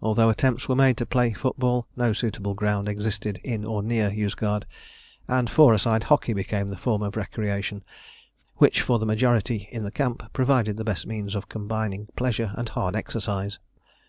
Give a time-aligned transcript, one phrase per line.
[0.00, 4.64] Although attempts were made to play football, no suitable ground existed in or near Yozgad,
[5.28, 7.84] and four a side hockey became the form of recreation
[8.56, 12.70] which for the majority in the camp provided the best means of combining pleasure and
[12.70, 13.60] hard exercise.